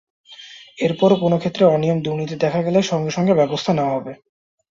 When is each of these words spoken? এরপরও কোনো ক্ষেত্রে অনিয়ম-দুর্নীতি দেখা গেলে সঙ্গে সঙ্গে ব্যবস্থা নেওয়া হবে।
এরপরও 0.77 1.15
কোনো 1.15 1.35
ক্ষেত্রে 1.39 1.63
অনিয়ম-দুর্নীতি 1.67 2.35
দেখা 2.37 2.59
গেলে 2.63 2.79
সঙ্গে 2.83 3.11
সঙ্গে 3.11 3.33
ব্যবস্থা 3.39 3.71
নেওয়া 3.73 3.95
হবে। 3.97 4.13